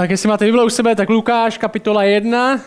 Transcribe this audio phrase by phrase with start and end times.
[0.00, 2.60] Tak jestli máte Bible u sebe, tak Lukáš, kapitola 1.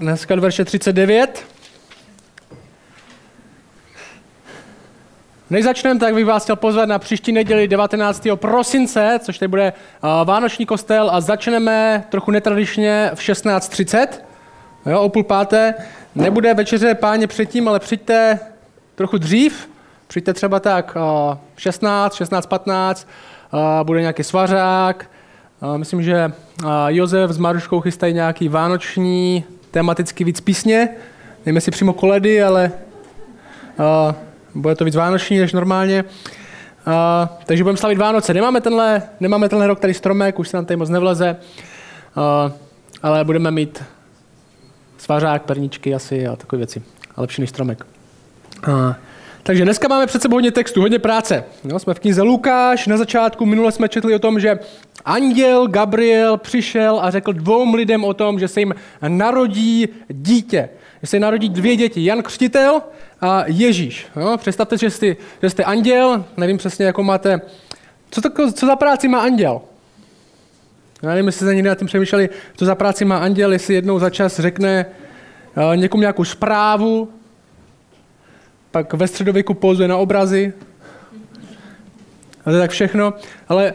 [0.00, 1.46] Dneska do verše 39.
[5.50, 8.26] Než začneme, tak bych vás chtěl pozvat na příští neděli 19.
[8.34, 14.06] prosince, což tady bude uh, Vánoční kostel a začneme trochu netradičně v 16.30,
[14.86, 15.74] jo, o půl páté.
[16.14, 18.38] Nebude večeře páně předtím, ale přijďte
[18.94, 19.70] trochu dřív,
[20.06, 23.10] přijďte třeba tak uh, 16, 16.15, uh,
[23.82, 25.10] bude nějaký svařák,
[25.76, 26.32] myslím, že
[26.88, 30.88] Josef s Maruškou chystají nějaký vánoční, tematicky víc písně,
[31.46, 32.72] nevím jestli přímo koledy, ale
[34.54, 36.04] bude to víc vánoční než normálně.
[37.46, 38.34] Takže budeme slavit Vánoce.
[38.34, 41.36] Nemáme tenhle, nemáme tenhle rok tady stromek, už se nám tady moc nevleze,
[43.02, 43.82] ale budeme mít
[44.98, 46.82] svařák, perničky asi a takové věci.
[47.16, 47.86] A lepší než stromek.
[48.68, 48.94] Uh,
[49.48, 51.44] takže dneska máme před sebou hodně textu, hodně práce.
[51.64, 54.58] No, jsme v knize Lukáš, na začátku minule jsme četli o tom, že
[55.04, 58.74] anděl Gabriel přišel a řekl dvou lidem o tom, že se jim
[59.08, 60.68] narodí dítě.
[61.02, 62.82] Že se narodí dvě děti, Jan Křtitel
[63.20, 64.06] a Ježíš.
[64.16, 67.40] No, představte, že jste, že jste anděl, nevím přesně, jakou máte,
[68.10, 69.60] co, to, co za práci má anděl?
[71.02, 73.98] Já nevím, jestli jste někdy nad tím přemýšleli, co za práci má anděl, jestli jednou
[73.98, 74.86] za čas řekne
[75.56, 77.08] uh, někomu nějakou zprávu,
[78.70, 80.52] pak ve středověku pozuje na obrazy.
[82.40, 83.14] A to je tak všechno.
[83.48, 83.74] Ale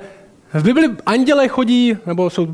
[0.53, 2.47] v Bibli anděle chodí, nebo jsou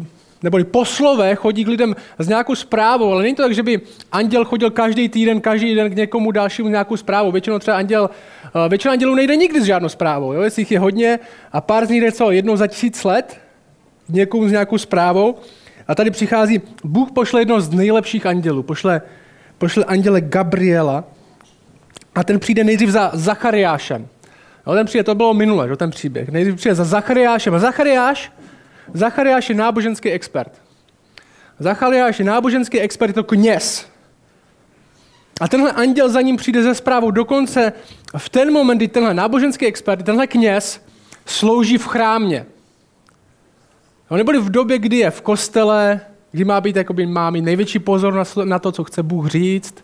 [0.44, 4.45] neboli poslové chodí k lidem s nějakou zprávou, ale není to tak, že by anděl
[4.45, 7.32] chodil každý týden, každý den k někomu dalšímu nějakou zprávou.
[7.32, 8.10] Většinou třeba anděl,
[8.70, 10.34] většina andělů nejde nikdy s žádnou zprávou.
[10.34, 10.42] Jo?
[10.42, 11.20] Jestli jich je hodně
[11.52, 13.38] a pár z nich jde co, jednou za tisíc let
[14.10, 15.36] někomu s nějakou zprávou.
[15.88, 19.02] A tady přichází, Bůh pošle jednoho z nejlepších andělů, pošle,
[19.58, 21.04] pošle anděle Gabriela,
[22.20, 24.08] a ten přijde nejdřív za Zachariášem.
[24.67, 26.30] No, ten přijde, to bylo minule, že, ten příběh.
[26.30, 27.56] Nejdřív přijde za Zachariášem.
[27.56, 28.31] A Zachariáš,
[28.94, 30.61] Zachariáš je náboženský expert.
[31.60, 33.88] Zachariáš je náboženský expert, je to kněz.
[35.42, 37.11] A tenhle anděl za ním přijde ze zprávou.
[37.11, 37.73] Dokonce
[38.17, 40.86] v ten moment, kdy tenhle náboženský expert, tenhle kněz
[41.26, 42.45] slouží v chrámě.
[44.11, 46.02] No, neboli v době, kdy je v kostele,
[46.32, 49.76] kdy má být, jakoby, má mít největší pozor na to, co chce Bůh říct,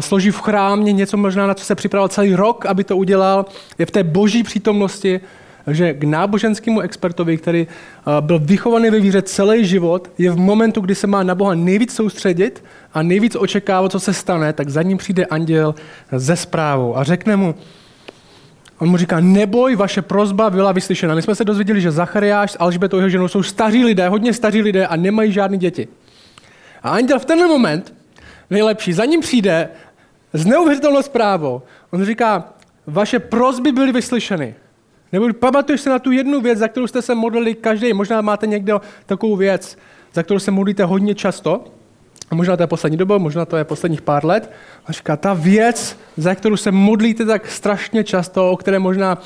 [0.00, 3.46] složí v chrámě něco možná, na co se připravil celý rok, aby to udělal,
[3.78, 5.20] je v té boží přítomnosti,
[5.70, 10.80] že k náboženskému expertovi, který eh, byl vychovaný ve víře celý život, je v momentu,
[10.80, 14.82] kdy se má na Boha nejvíc soustředit a nejvíc očekávat, co se stane, tak za
[14.82, 15.74] ním přijde anděl
[16.12, 17.54] ze zprávou a řekne mu,
[18.78, 21.14] on mu říká, neboj, vaše prozba byla vyslyšena.
[21.14, 24.62] My jsme se dozvěděli, že Zachariáš s Alžbetou jeho ženou jsou staří lidé, hodně staří
[24.62, 25.88] lidé a nemají žádné děti.
[26.82, 27.97] A anděl v tenhle moment
[28.50, 28.92] nejlepší.
[28.92, 29.68] Za ním přijde
[30.32, 31.62] s neuvěřitelnou zprávou.
[31.90, 32.44] On říká,
[32.86, 34.54] vaše prozby byly vyslyšeny.
[35.12, 37.92] Nebo pamatuješ se na tu jednu věc, za kterou jste se modlili každý.
[37.92, 39.78] Možná máte někdo takovou věc,
[40.14, 41.64] za kterou se modlíte hodně často.
[42.30, 44.50] A možná to je poslední doba, možná to je posledních pár let.
[44.86, 49.18] A říká, ta věc, za kterou se modlíte tak strašně často, o které možná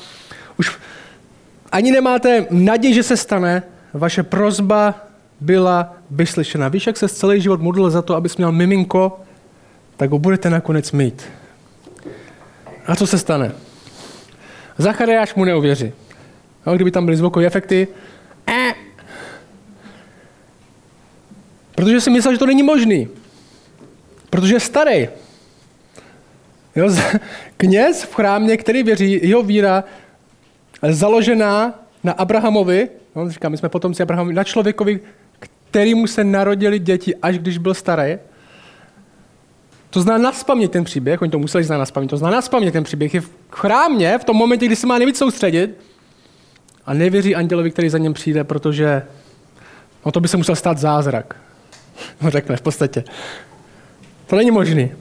[0.59, 0.77] už
[1.71, 3.63] ani nemáte naději, že se stane,
[3.93, 4.95] vaše prozba
[5.43, 6.67] byla vyslyšena.
[6.67, 9.19] Víš, jak se celý život modlil za to, abys měl miminko,
[9.97, 11.23] tak ho budete nakonec mít.
[12.87, 13.51] A co se stane?
[14.77, 15.91] Zachariáš mu neuvěří.
[16.65, 17.87] No, kdyby tam byly zvukové efekty,
[18.47, 18.73] eh.
[21.75, 23.07] protože si myslel, že to není možný.
[24.29, 25.09] Protože je starý.
[26.75, 26.89] Jo,
[27.57, 29.83] kněz v chrámě, který věří, jeho víra
[30.89, 34.99] založená na Abrahamovi, on říká, my jsme potomci Abrahamovi, na člověkovi,
[35.73, 38.17] kterýmu se narodili děti, až když byl starý.
[39.89, 43.13] To zná naspamět ten příběh, oni to museli znát naspamět, to zná naspamět ten příběh.
[43.13, 45.77] Je v chrámě, v tom momentě, kdy se má nejvíc soustředit
[46.85, 49.01] a nevěří andělovi, který za něm přijde, protože
[50.05, 51.35] no to by se musel stát zázrak.
[52.21, 53.03] No řekne v podstatě.
[54.27, 54.91] To není možný.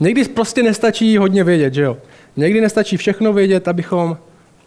[0.00, 1.96] Někdy prostě nestačí hodně vědět, že jo?
[2.36, 4.18] Někdy nestačí všechno vědět, abychom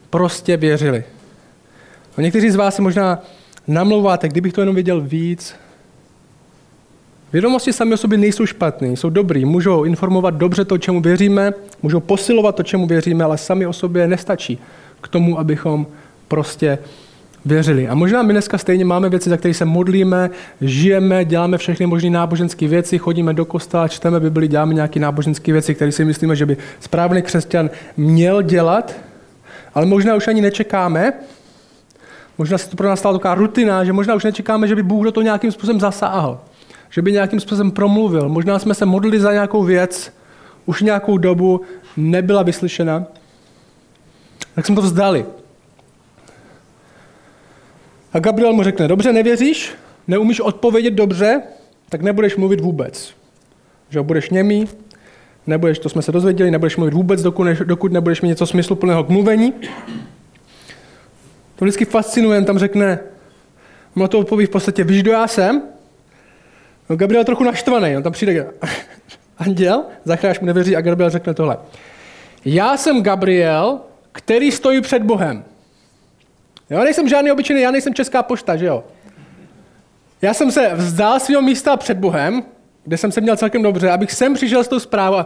[0.09, 1.03] prostě věřili.
[2.17, 3.19] A někteří z vás si možná
[3.67, 5.55] namlouváte, kdybych to jenom věděl víc.
[7.33, 11.99] Vědomosti sami o sobě nejsou špatné, jsou dobrý, můžou informovat dobře to, čemu věříme, můžou
[11.99, 14.59] posilovat to, čemu věříme, ale sami o sobě nestačí
[15.01, 15.87] k tomu, abychom
[16.27, 16.77] prostě
[17.45, 17.87] věřili.
[17.87, 20.29] A možná my dneska stejně máme věci, za které se modlíme,
[20.61, 25.75] žijeme, děláme všechny možné náboženské věci, chodíme do kostela, čteme Bibli, děláme nějaké náboženské věci,
[25.75, 28.95] které si myslíme, že by správný křesťan měl dělat,
[29.73, 31.13] ale možná už ani nečekáme,
[32.37, 35.03] Možná se to pro nás stala taková rutina, že možná už nečekáme, že by Bůh
[35.03, 36.39] do toho nějakým způsobem zasáhl.
[36.89, 38.29] Že by nějakým způsobem promluvil.
[38.29, 40.13] Možná jsme se modlili za nějakou věc,
[40.65, 41.61] už nějakou dobu
[41.97, 43.05] nebyla vyslyšena.
[44.55, 45.25] Tak jsme to vzdali.
[48.13, 49.71] A Gabriel mu řekne, dobře, nevěříš,
[50.07, 51.41] neumíš odpovědět dobře,
[51.89, 53.13] tak nebudeš mluvit vůbec.
[53.89, 54.67] Že budeš němý,
[55.47, 59.09] nebudeš, to jsme se dozvěděli, nebudeš mluvit vůbec, dokud, dokud nebudeš mít něco smysluplného k
[59.09, 59.53] mluvení.
[61.57, 62.99] To vždycky fascinuje, tam řekne,
[63.95, 65.61] má to odpoví v podstatě, víš, kdo já jsem?
[66.89, 68.47] No Gabriel trochu naštvaný, on tam přijde
[69.37, 71.57] anděl, zachránš mu nevěří a Gabriel řekne tohle.
[72.45, 73.79] Já jsem Gabriel,
[74.11, 75.43] který stojí před Bohem.
[76.69, 78.83] Jo, nejsem žádný obyčejný, já nejsem česká pošta, že jo?
[80.21, 82.43] Já jsem se vzdal svého místa před Bohem,
[82.83, 85.17] kde jsem se měl celkem dobře, abych sem přišel s tou zprávou.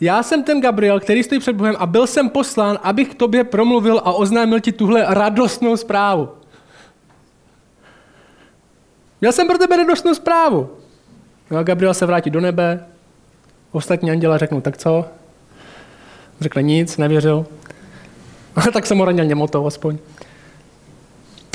[0.00, 3.44] Já jsem ten Gabriel, který stojí před Bohem a byl jsem poslán, abych k tobě
[3.44, 6.28] promluvil a oznámil ti tuhle radostnou zprávu.
[9.20, 10.70] Měl jsem pro tebe radostnou zprávu.
[11.50, 12.86] No a Gabriel se vrátí do nebe,
[13.72, 15.04] ostatní anděla řeknou, tak co?
[16.40, 17.46] Řekne nic, nevěřil.
[18.72, 19.98] tak jsem ho ranil němotou aspoň.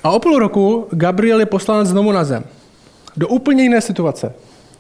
[0.04, 2.44] A o půl roku Gabriel je poslán znovu na zem.
[3.18, 4.34] Do úplně jiné situace.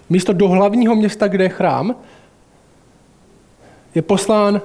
[0.10, 1.96] Místo do hlavního města, kde je chrám,
[3.96, 4.62] je poslán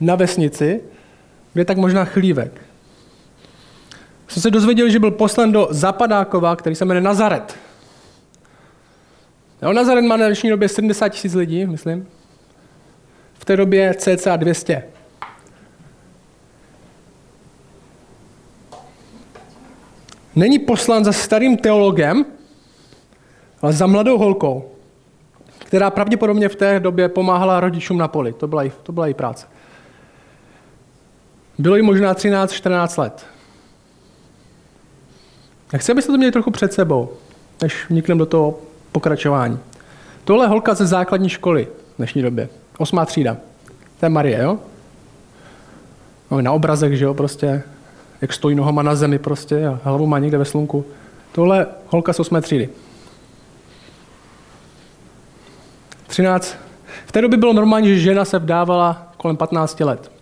[0.00, 0.80] na vesnici,
[1.52, 2.60] kde je tak možná chlívek.
[4.28, 7.56] Jsem se dozvěděl, že byl poslán do Zapadákova, který se jmenuje Nazaret.
[9.62, 12.08] Jo, Nazaret má na dnešní době 70 tisíc lidí, myslím.
[13.34, 14.84] V té době cca 200.
[20.36, 22.24] Není poslán za starým teologem,
[23.62, 24.69] ale za mladou holkou,
[25.70, 28.32] která pravděpodobně v té době pomáhala rodičům na poli.
[28.32, 29.46] To byla, to byla její práce.
[31.58, 33.26] Bylo jí možná 13-14 let.
[35.72, 37.12] Já chci, abyste to měli trochu před sebou,
[37.62, 38.58] než vnikneme do toho
[38.92, 39.58] pokračování.
[40.24, 42.48] Tohle je holka ze základní školy v dnešní době.
[42.78, 43.36] Osmá třída.
[44.00, 44.58] To je Marie, jo?
[46.30, 47.62] No, na obrazech, že jo, prostě,
[48.20, 50.84] jak stojí nohama na zemi prostě a hlavu má někde ve slunku.
[51.32, 52.68] Tohle holka z osmé třídy.
[56.10, 56.56] 13.
[57.06, 60.12] V té době bylo normální, že žena se vdávala kolem 15 let.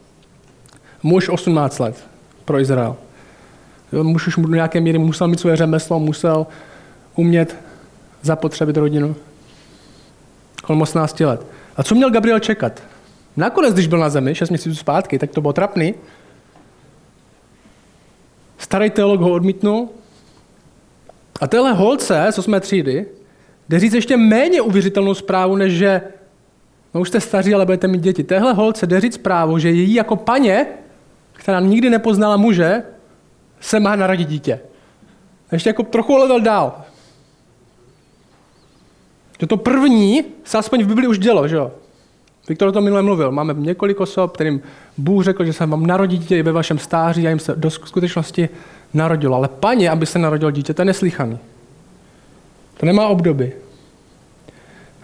[1.02, 2.06] Muž 18 let
[2.44, 2.96] pro Izrael.
[4.02, 6.46] Muž už do nějaké míry musel mít své řemeslo, musel
[7.14, 7.56] umět
[8.23, 9.17] zapotřebit rodinu.
[10.62, 11.46] Kolem 18 let.
[11.76, 12.82] A co měl Gabriel čekat?
[13.37, 15.94] Nakonec, když byl na zemi, 6 měsíců zpátky, tak to bylo trapný.
[18.58, 19.88] Starý teolog ho odmítnul.
[21.41, 22.61] A téhle holce z 8.
[22.61, 23.06] třídy
[23.69, 26.03] jde říct ještě méně uvěřitelnou zprávu, než že
[26.94, 28.25] no už jste staří, ale budete mít děti.
[28.25, 30.67] Téhle holce jde říct zprávu, že její jako paně,
[31.32, 32.82] která nikdy nepoznala muže,
[33.61, 34.61] se má narodit dítě.
[35.50, 36.85] A ještě jako trochu level dál.
[39.41, 41.73] Že to první se aspoň v Bibli už dělo, že jo?
[42.49, 43.32] Viktor o tom minule mluvil.
[43.32, 44.61] Máme několik osob, kterým
[44.99, 47.70] Bůh řekl, že se vám narodí dítě i ve vašem stáří a jim se do
[47.70, 48.49] skutečnosti
[48.94, 49.37] narodilo.
[49.37, 51.38] Ale paně, aby se narodil dítě, to je neslíchaný.
[52.78, 53.52] To nemá obdoby.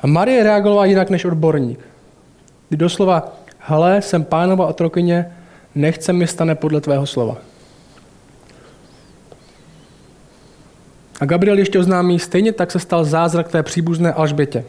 [0.02, 1.80] A Marie reagovala jinak než odborník.
[2.68, 5.36] Kdy doslova, hele, jsem pánova otrokyně,
[5.74, 7.36] nechce mi stane podle tvého slova.
[11.20, 14.64] A Gabriel ještě oznámí, stejně tak se stal zázrak té příbuzné Alžbětě.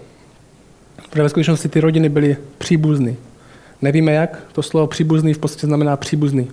[1.09, 3.17] Protože ve skutečnosti ty rodiny byly příbuzný.
[3.81, 6.51] Nevíme jak, to slovo příbuzný v podstatě znamená příbuzný.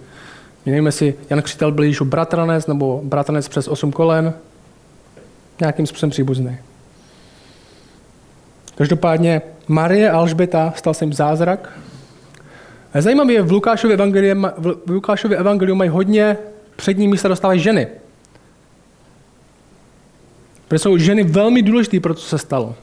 [0.67, 4.35] My nevíme, jestli Jan Křitel byl již bratranec nebo bratranec přes osm kolen,
[5.63, 6.59] nějakým způsobem příbuzný.
[8.75, 11.79] Každopádně Marie Alžbeta stal se jim zázrak.
[12.99, 14.47] Zajímavé je, v Lukášově evangeliu,
[14.87, 16.37] v Lukášově evangeliu mají hodně
[16.77, 17.87] přední místa dostávají ženy.
[20.69, 22.75] Protože jsou ženy velmi důležité pro to, co se stalo.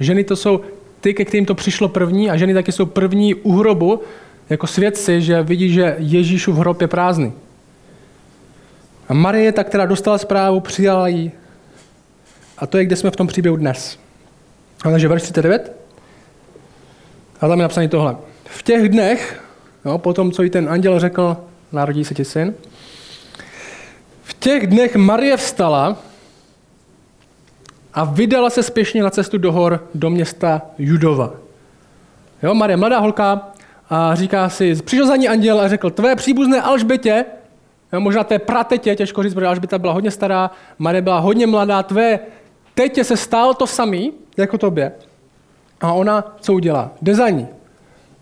[0.00, 0.60] Ženy to jsou
[1.00, 4.02] ty, ke kterým to přišlo první a ženy taky jsou první u hrobu,
[4.50, 7.32] jako svědci, že vidí, že Ježíšův hrob je prázdný.
[9.08, 11.32] A Marie ta, která dostala zprávu, přijala ji.
[12.60, 13.98] A to je, kde jsme v tom příběhu dnes.
[14.82, 15.72] Takže verš 39.
[17.40, 18.16] A tam je napsané tohle.
[18.44, 19.42] V těch dnech,
[19.84, 21.36] jo, po tom, co jí ten anděl řekl,
[21.72, 22.54] narodí se ti syn,
[24.22, 25.96] v těch dnech Marie vstala
[27.94, 31.32] a vydala se spěšně na cestu do hor do města Judova.
[32.42, 33.48] Jo, Marie, mladá holka,
[33.90, 37.24] a říká si, přišel za ní anděl a řekl, tvé příbuzné Alžbětě,
[37.92, 41.82] jo, možná té pratetě, těžko říct, protože Alžběta byla hodně stará, Marie byla hodně mladá,
[41.82, 42.18] tvé
[42.80, 44.92] tetě se stalo to samý, jako tobě.
[45.80, 46.90] A ona co udělá?
[47.02, 47.48] Jde za ní.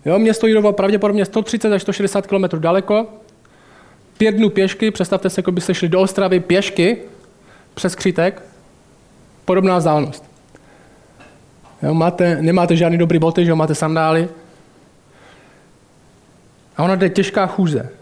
[0.05, 3.07] Jo, město Judovo pravděpodobně 130 až 160 km daleko,
[4.19, 6.99] pět dnů pěšky, představte se, jako byste šli do Ostravy pěšky
[7.75, 8.43] přes Křítek,
[9.45, 10.25] podobná vzdálenost.
[11.83, 14.29] Jo, máte, nemáte žádný dobrý boty, že jo, máte sandály.
[16.77, 17.98] A ona jde těžká chůze.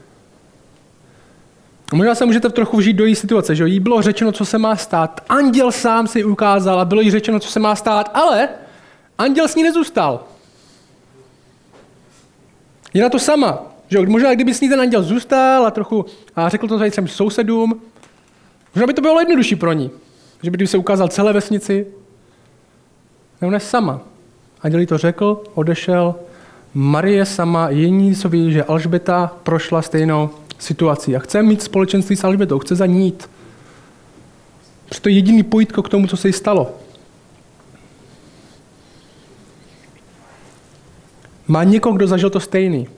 [1.92, 4.76] Možná se můžete trochu vžít do její situace, že jí bylo řečeno, co se má
[4.76, 5.20] stát.
[5.28, 8.48] Anděl sám si ukázal a bylo jí řečeno, co se má stát, ale
[9.18, 10.24] anděl s ní nezůstal.
[12.94, 13.62] Je na to sama.
[13.88, 17.08] Že možná kdyby s ní ten anděl zůstal a trochu a řekl to tady třem
[17.08, 17.82] sousedům,
[18.74, 19.90] možná by to bylo jednodušší pro ní.
[20.42, 21.86] Že by se ukázal celé vesnici.
[23.42, 24.00] Ne, ona je sama.
[24.62, 26.14] Anděl jí to řekl, odešel.
[26.74, 32.24] Marie sama, jediný, co ví, že Alžbeta prošla stejnou situací a chce mít společenství s
[32.24, 33.30] Alžbetou, chce za ní jít.
[35.02, 36.70] to je jediný pojítko k tomu, co se jí stalo.
[41.48, 42.88] Má někoho, kdo zažil to stejný.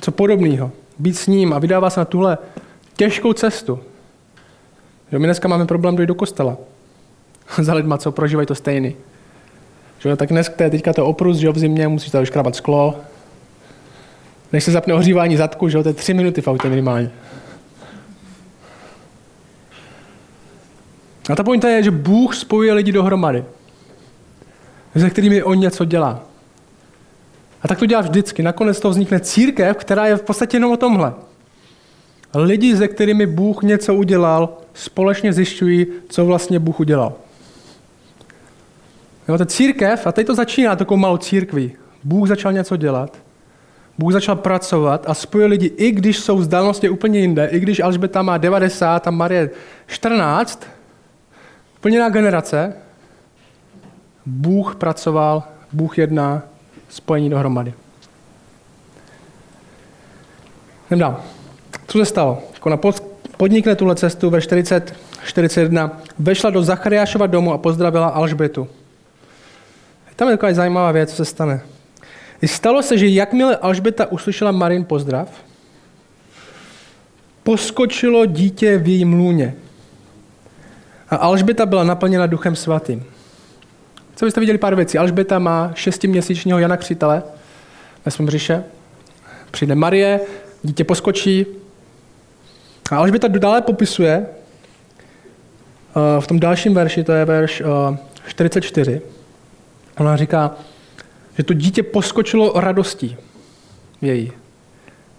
[0.00, 0.72] Co podobného.
[0.98, 2.38] Být s ním a vydává se na tuhle
[2.96, 3.80] těžkou cestu.
[5.12, 6.56] Jo, my dneska máme problém dojít do kostela.
[7.62, 8.96] Za lidma, co prožívají to stejný.
[9.98, 12.96] Že, tak dneska teďka to oprus, že v zimě musíš tady škrabat sklo,
[14.52, 17.10] než se zapne ohřívání zadku, že to je tři minuty v autě minimálně.
[21.30, 23.44] A ta pointa je, že Bůh spojuje lidi dohromady,
[24.96, 26.22] se kterými on něco dělá.
[27.62, 28.42] A tak to dělá vždycky.
[28.42, 31.12] Nakonec to vznikne církev, která je v podstatě jenom o tomhle.
[32.34, 37.12] Lidi, se kterými Bůh něco udělal, společně zjišťují, co vlastně Bůh udělal.
[39.28, 41.72] Jo, ta církev, a teď to začíná takovou malou církví.
[42.04, 43.18] Bůh začal něco dělat.
[43.98, 48.22] Bůh začal pracovat a spojil lidi, i když jsou vzdálenosti úplně jinde, i když Alžbeta
[48.22, 49.50] má 90 a Marie
[49.86, 50.66] 14,
[51.78, 52.74] úplně jiná generace,
[54.26, 56.42] Bůh pracoval, Bůh jedná,
[56.88, 57.74] spojení dohromady.
[60.86, 61.20] Jdem dál.
[61.86, 62.42] Co se stalo?
[62.54, 62.78] Jako na
[63.36, 64.94] podnikne tuhle cestu ve 40,
[65.24, 68.68] 41, vešla do Zachariášova domu a pozdravila Alžbetu.
[70.16, 71.60] Tam je taková zajímavá věc, co se stane.
[72.46, 75.28] Stalo se, že jakmile Alžbeta uslyšela Marin pozdrav,
[77.42, 79.54] poskočilo dítě v jejím lůně.
[81.10, 83.04] A Alžbeta byla naplněna duchem svatým.
[84.16, 84.98] Co byste viděli pár věcí?
[84.98, 87.22] Alžbeta má šestiměsíčního Jana Křitele
[88.04, 88.64] ve svém břiše.
[89.50, 90.20] Přijde Marie,
[90.62, 91.46] dítě poskočí.
[92.90, 97.62] A Alžbeta dále popisuje eh, v tom dalším verši, to je verš
[98.26, 99.02] 44.
[99.04, 100.56] Eh, Ona říká,
[101.36, 103.16] že to dítě poskočilo radostí
[104.02, 104.32] její.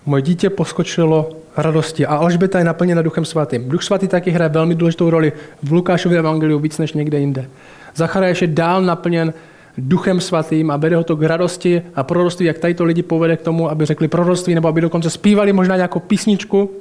[0.05, 3.69] Moje dítě poskočilo radosti a Alžbeta je naplněna Duchem Svatým.
[3.69, 7.49] Duch Svatý taky hraje velmi důležitou roli v Lukášově evangeliu víc než někde jinde.
[7.95, 9.33] Zachariáš je dál naplněn
[9.77, 13.37] Duchem Svatým a vede ho to k radosti a proroctví, jak tady to lidi povede
[13.37, 16.71] k tomu, aby řekli proroctví nebo aby dokonce zpívali možná nějakou písničku.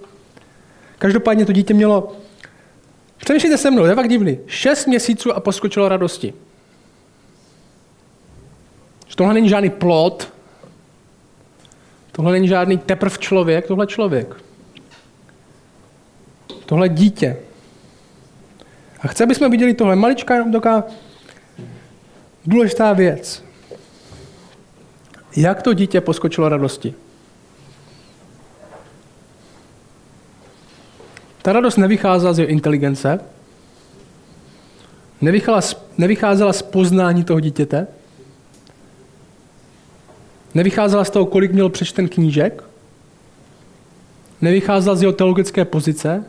[0.98, 2.12] Každopádně to dítě mělo,
[3.24, 6.34] přemýšlejte se mnou, je fakt divný, šest měsíců a poskočilo radosti.
[9.12, 10.33] Že tohle není žádný plot,
[12.12, 14.37] tohle není žádný teprv člověk, tohle člověk.
[16.66, 17.37] Tohle dítě.
[19.00, 20.85] A chce, aby jsme viděli tohle maličká, jenom taková
[22.47, 23.45] důležitá věc.
[25.37, 26.95] Jak to dítě poskočilo radosti?
[31.42, 33.21] Ta radost nevycházela z jeho inteligence,
[35.99, 37.87] nevycházela z poznání toho dítěte,
[40.54, 42.64] Nevycházela z toho, kolik měl přečten knížek,
[44.40, 46.25] nevycházela z jeho teologické pozice,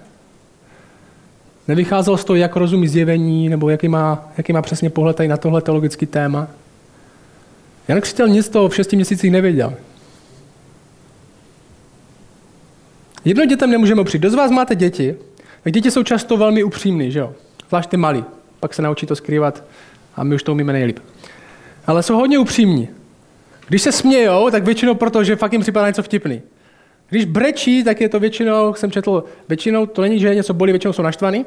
[1.68, 5.38] nevycházel z toho, jak rozumí zjevení, nebo jaký má, jaký má přesně pohled tady na
[5.38, 6.48] tohle teologický téma.
[7.88, 9.74] Jan Křtitel nic toho v šesti měsících nevěděl.
[13.26, 14.18] Jedno dětem nemůžeme opřít.
[14.18, 15.16] Kdo z vás máte děti?
[15.64, 17.34] Tak děti jsou často velmi upřímný, že jo?
[17.68, 18.26] Zvlášť ty malí.
[18.60, 19.64] Pak se naučí to skrývat
[20.16, 21.00] a my už to umíme nejlíp.
[21.88, 22.90] Ale jsou hodně upřímní.
[23.68, 26.42] Když se smějou, tak většinou proto, že fakt jim připadá něco vtipný.
[27.10, 30.94] Když brečí, tak je to většinou, jsem četl, většinou to není, že něco bolí, většinou
[30.94, 31.46] jsou naštvaný.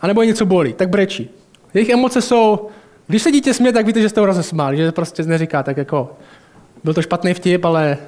[0.00, 1.30] A nebo je něco bolí, tak brečí.
[1.74, 2.68] Jejich emoce jsou,
[3.06, 6.16] když se dítě směje, tak víte, že jste ho rozesmáli, že prostě neříká tak jako,
[6.84, 7.98] byl to špatný vtip, ale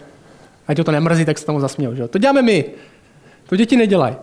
[0.68, 1.94] ať ho to nemrzí, tak se tomu zasměl.
[1.94, 2.08] Že?
[2.08, 2.64] To děláme my.
[3.46, 4.16] To děti nedělají.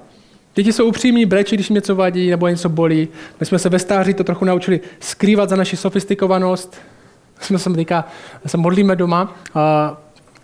[0.56, 3.08] Děti jsou upřímní, brečí, když něco vadí nebo něco bolí.
[3.40, 6.78] My jsme se ve stáří to trochu naučili skrývat za naši sofistikovanost,
[7.42, 8.06] jsme se teďka
[8.46, 9.98] se modlíme doma a,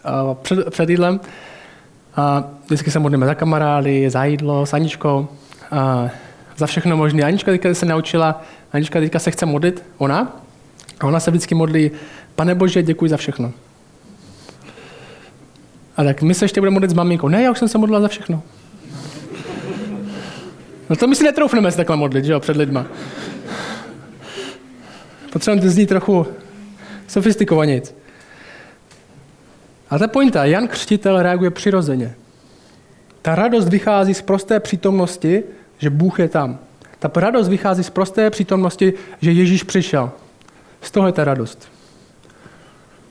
[0.04, 1.20] a před, před jídlem.
[2.16, 5.27] A vždycky se modlíme za kamarády, za jídlo, s Aničkou,
[5.72, 6.10] a
[6.58, 7.24] za všechno možné.
[7.24, 8.42] Anička teďka se naučila,
[8.74, 10.42] Anička teďka se chce modlit, ona,
[11.00, 11.92] a ona se vždycky modlí,
[12.36, 13.51] pane Bože, děkuji za všechno.
[15.98, 17.27] A tak my se ještě budeme modlit s maminkou.
[17.27, 18.42] Ne, já už jsem se modlila za všechno.
[20.89, 22.86] No to my si netroufneme se takhle modlit, že jo, před lidma.
[25.34, 26.27] Potřebujeme to znít trochu
[27.08, 27.96] sofistikovanějc.
[29.90, 32.16] A ta pointa, Jan Křtitel reaguje přirozeně.
[33.22, 35.44] Ta radost vychází z prosté přítomnosti,
[35.78, 36.60] že Bůh je tam.
[37.00, 40.12] Ta radost vychází z prosté přítomnosti, že Ježíš přišel.
[40.82, 41.70] Z toho je ta radost.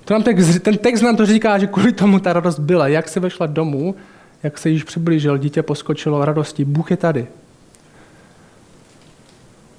[0.04, 2.88] To nám text, ten text nám to říká, že kvůli tomu ta radost byla.
[2.88, 3.94] Jak se vešla domů,
[4.42, 6.64] jak se již přiblížil, dítě poskočilo radostí.
[6.64, 7.26] Bůh je tady.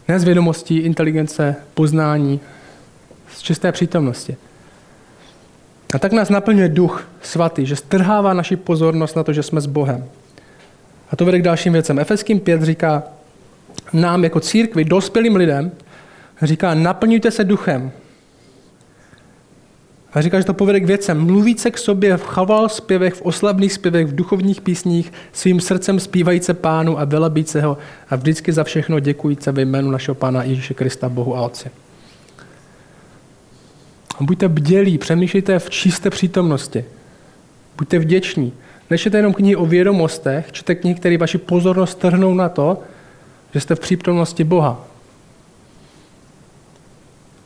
[0.08, 2.40] Ne z vědomostí, inteligence, poznání,
[3.38, 4.38] z čisté přítomnosti.
[5.94, 9.66] A tak nás naplňuje duch svatý, že strhává naši pozornost na to, že jsme s
[9.66, 10.06] Bohem.
[11.12, 12.00] A to vede k dalším věcem.
[12.00, 13.04] Efeským 5 říká
[13.94, 15.72] nám jako církvi, dospělým lidem,
[16.42, 17.92] říká, naplňujte se duchem.
[20.14, 21.26] A říká, že to povede k věcem.
[21.26, 26.54] Mluvíte k sobě v chaval zpěvech, v oslavných zpěvech, v duchovních písních, svým srdcem zpívajíce
[26.54, 27.78] pánu a velebíce ho
[28.10, 31.70] a vždycky za všechno děkujíce ve jménu našeho pána Ježíše Krista, Bohu a Otci.
[34.22, 36.86] Buďte bdělí, přemýšlejte v čisté přítomnosti.
[37.78, 38.54] Buďte vděční.
[38.90, 42.80] Nečtěte jenom knihy o vědomostech, čtěte knihy, které vaši pozornost trhnou na to,
[43.54, 44.88] že jste v přítomnosti Boha.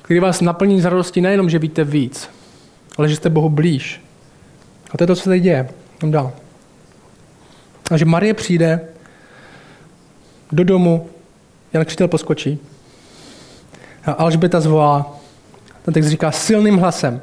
[0.01, 2.30] Který vás naplní z radosti nejenom, že víte víc,
[2.98, 4.01] ale že jste Bohu blíž.
[4.92, 5.70] A to je to, co se děje.
[5.98, 6.34] Tam dál.
[7.92, 8.82] A že Marie přijde
[10.51, 11.10] do domu,
[11.74, 12.60] Jan Křtitel poskočí
[14.06, 15.21] a Alžbeta zvolá,
[15.91, 17.21] ten text říká silným hlasem.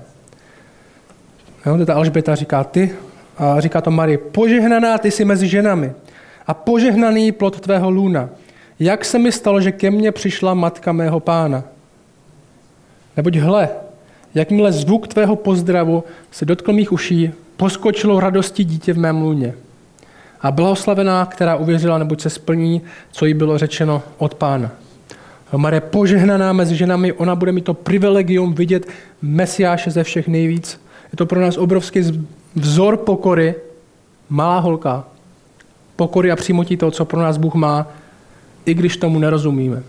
[1.66, 2.92] Jo, ta Alžbeta říká ty,
[3.38, 5.92] a říká to Marie, požehnaná ty jsi mezi ženami
[6.46, 8.28] a požehnaný plod tvého lůna.
[8.80, 11.64] Jak se mi stalo, že ke mně přišla matka mého pána?
[13.16, 13.68] Neboť hle,
[14.34, 19.54] jakmile zvuk tvého pozdravu se dotkl mých uší, poskočilo radostí dítě v mém lůně.
[20.40, 22.82] A blahoslavená, která uvěřila, neboť se splní,
[23.12, 24.70] co jí bylo řečeno od pána.
[25.56, 28.88] Marie požehnaná mezi ženami, ona bude mít to privilegium vidět
[29.22, 30.80] Mesiáše ze všech nejvíc.
[31.12, 32.00] Je to pro nás obrovský
[32.54, 33.54] vzor pokory,
[34.28, 35.04] malá holka,
[35.96, 37.86] pokory a přijmutí toho, co pro nás Bůh má,
[38.64, 39.82] i když tomu nerozumíme.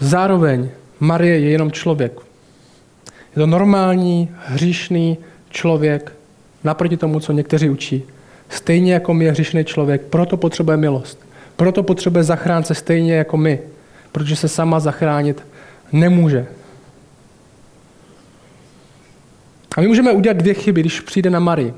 [0.00, 0.68] Zároveň
[1.00, 2.12] Marie je jenom člověk.
[3.06, 5.18] Je to normální, hříšný
[5.50, 6.12] člověk,
[6.64, 8.02] naproti tomu, co někteří učí.
[8.48, 11.18] Stejně jako my je hříšný člověk, proto potřebuje milost.
[11.56, 13.60] Proto potřebuje zachránce stejně jako my,
[14.18, 15.42] protože se sama zachránit
[15.92, 16.46] nemůže.
[19.76, 21.74] A my můžeme udělat dvě chyby, když přijde na Marii.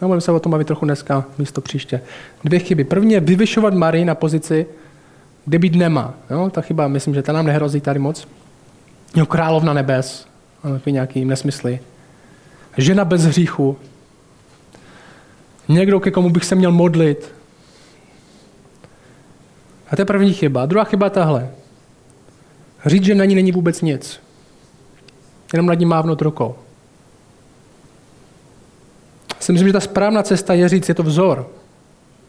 [0.00, 2.00] A budeme se o tom bavit trochu dneska, místo příště.
[2.44, 2.84] Dvě chyby.
[2.84, 4.66] První je vyvyšovat Marii na pozici,
[5.44, 6.14] kde být nemá.
[6.30, 6.50] Jo?
[6.50, 8.28] Ta chyba, myslím, že ta nám nehrozí tady moc.
[9.16, 10.26] Jo, královna nebes,
[10.62, 11.80] takový nějaký nesmysly.
[12.76, 13.76] Žena bez hříchu.
[15.68, 17.32] Někdo, ke komu bych se měl modlit.
[19.94, 20.66] A to je první chyba.
[20.66, 21.50] druhá chyba je tahle.
[22.86, 24.20] Říct, že na ní není vůbec nic.
[25.52, 26.54] Jenom nad ní mávnout rukou
[29.44, 31.50] si myslím, že ta správná cesta je říct, je to vzor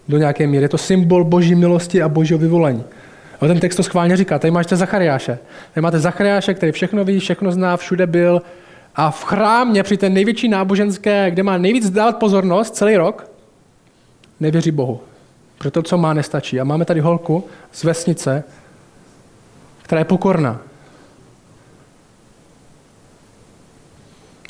[0.07, 0.65] do nějaké míry.
[0.65, 2.83] Je to symbol boží milosti a božího vyvolení.
[3.41, 4.39] A ten text to schválně říká.
[4.39, 5.39] Tady máte Zachariáše.
[5.73, 8.41] Tady máte Zachariáše, který všechno ví, všechno zná, všude byl.
[8.95, 13.31] A v chrámě při té největší náboženské, kde má nejvíc dávat pozornost celý rok,
[14.39, 15.01] nevěří Bohu.
[15.57, 16.59] Proto, co má, nestačí.
[16.59, 18.43] A máme tady holku z vesnice,
[19.83, 20.61] která je pokorná.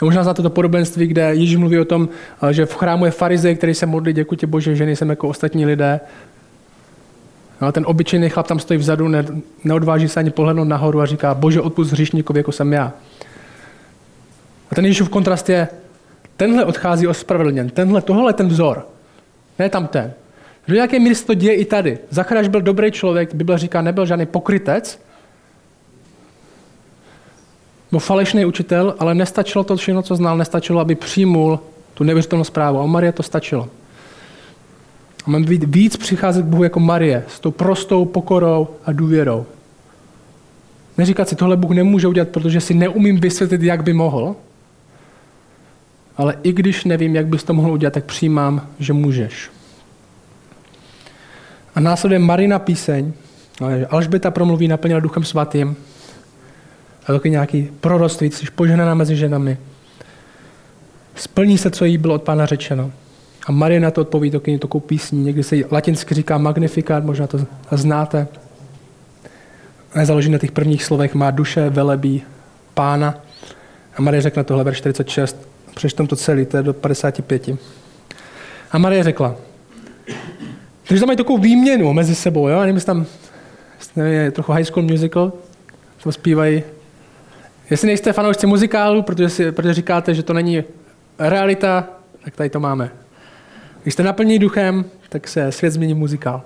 [0.01, 2.09] Možná znáte to podobenství, kde Ježíš mluví o tom,
[2.43, 5.27] eh, že v chrámu je farizej, který se modlí, děkuji tě Bože, že nejsem jako
[5.27, 5.99] ostatní lidé.
[7.59, 9.25] A ten obyčejný chlap tam stojí vzadu, ne,
[9.63, 12.93] neodváží se ani pohlednout nahoru a říká, Bože, odpust hříšníkovi, jako jsem já.
[14.71, 15.67] A ten Ježíšův kontrast je,
[16.37, 18.87] tenhle odchází ospravedlněn, tenhle, tohle je ten vzor,
[19.59, 20.13] ne tam ten.
[20.67, 21.97] Do nějaké míry se to děje i tady.
[22.09, 24.99] Zachráš byl dobrý člověk, Bible říká, nebyl žádný pokrytec,
[27.91, 31.59] byl falešný učitel, ale nestačilo to všechno, co znal, nestačilo, aby přijmul
[31.93, 32.79] tu nevěřitelnou zprávu.
[32.79, 33.69] A Marie to stačilo.
[35.25, 39.45] A máme být víc přicházet k Bohu jako Marie, s tou prostou pokorou a důvěrou.
[40.97, 44.35] Neříkat si, tohle Bůh nemůže udělat, protože si neumím vysvětlit, jak by mohl,
[46.17, 49.49] ale i když nevím, jak bys to mohl udělat, tak přijímám, že můžeš.
[51.75, 53.13] A následuje Marina píseň,
[53.89, 55.75] Alžbeta promluví naplněna duchem svatým,
[57.07, 59.57] a taky nějaký proroctví, jsi poženaná mezi ženami.
[61.15, 62.91] Splní se, co jí bylo od pána řečeno.
[63.47, 65.23] A Marie na to odpoví taky takovou písní.
[65.23, 67.39] Někdy se latinsky říká magnifikát, možná to
[67.71, 68.27] znáte.
[69.93, 72.23] A založí na těch prvních slovech má duše velebí
[72.73, 73.15] pána.
[73.97, 75.47] A Marie řekne tohle, verš 46.
[75.75, 77.49] Přečtem to celý, to je do 55.
[78.71, 79.35] A Marie řekla,
[80.87, 82.59] takže tam mají takovou výměnu mezi sebou, jo?
[82.59, 83.05] Nevím, tam
[83.95, 85.33] nevím, je trochu high school musical,
[86.03, 86.63] to zpívají
[87.69, 90.63] Jestli nejste fanoušci muzikálu, protože, si, protože říkáte, že to není
[91.19, 91.87] realita,
[92.23, 92.91] tak tady to máme.
[93.81, 96.41] Když jste naplní duchem, tak se svět změní muzikál.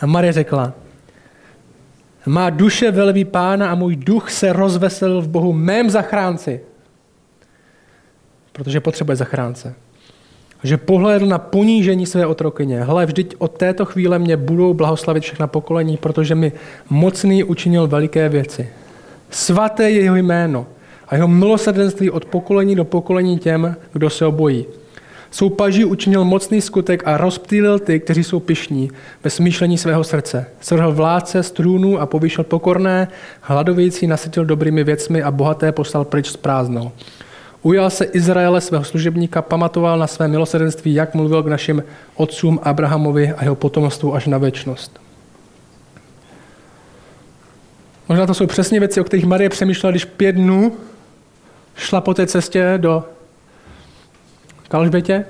[0.00, 0.72] A Marie řekla,
[2.26, 6.60] má duše velví pána a můj duch se rozveselil v Bohu mém zachránci.
[8.52, 9.74] Protože potřebuje zachránce.
[10.66, 12.82] Že pohlédl na ponížení své otrokyně.
[12.82, 16.52] Hle, vždyť od této chvíle mě budou blahoslavit všechna pokolení, protože mi
[16.90, 18.68] mocný učinil veliké věci.
[19.30, 20.66] Svaté je jeho jméno
[21.08, 24.66] a jeho milosrdenství od pokolení do pokolení těm, kdo se obojí.
[25.30, 28.90] Soupaží učinil mocný skutek a rozptýlil ty, kteří jsou pišní
[29.24, 30.46] ve smýšlení svého srdce.
[30.60, 33.08] Svrhl vládce z trůnu a povýšil pokorné,
[33.40, 36.92] hladovějící nasytil dobrými věcmi a bohaté poslal pryč s prázdnou.
[37.66, 43.32] Ujal se Izraele svého služebníka, pamatoval na své milosrdenství, jak mluvil k našim otcům Abrahamovi
[43.32, 45.00] a jeho potomstvu až na věčnost.
[48.08, 50.76] Možná to jsou přesně věci, o kterých Marie přemýšlela, když pět dnů
[51.76, 53.04] šla po té cestě do
[54.68, 55.24] Kalžbětě.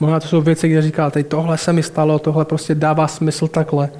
[0.00, 3.48] Možná to jsou věci, kde říká, teď tohle se mi stalo, tohle prostě dává smysl
[3.48, 3.90] takhle.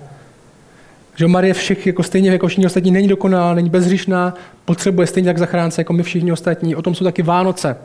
[1.16, 5.38] Že Marie všech, jako stejně jako všichni ostatní, není dokonalá, není bezřišná, potřebuje stejně tak
[5.38, 6.76] zachránce, jako my všichni ostatní.
[6.76, 7.76] O tom jsou taky Vánoce.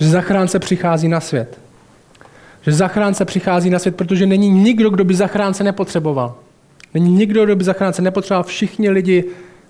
[0.00, 1.58] Že zachránce přichází na svět.
[2.62, 6.34] Že zachránce přichází na svět, protože není nikdo, kdo by zachránce nepotřeboval.
[6.94, 8.44] Není nikdo, kdo by zachránce nepotřeboval.
[8.44, 9.24] Všichni lidi